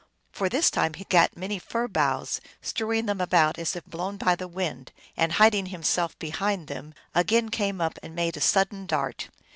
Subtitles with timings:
[0.31, 4.35] For this time he gat many fir boughs, strewing them about as if blown by
[4.35, 8.87] the wind, and hiding him self behind them, again came up and made a sudden
[8.87, 9.27] dart.